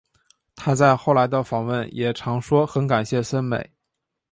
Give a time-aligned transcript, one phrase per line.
[0.55, 3.71] 她在后来的访问也常说很感谢森美。